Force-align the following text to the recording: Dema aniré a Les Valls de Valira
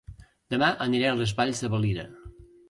Dema 0.53 0.69
aniré 0.85 1.09
a 1.09 1.19
Les 1.19 1.35
Valls 1.41 1.63
de 1.67 1.71
Valira 1.75 2.09